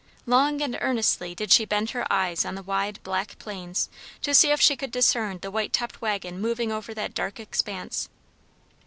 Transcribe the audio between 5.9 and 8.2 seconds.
wagon moving over that dark expanse.